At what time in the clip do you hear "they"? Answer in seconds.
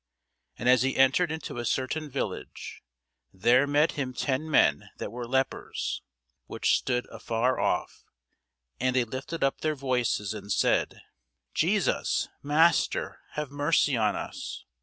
8.95-9.03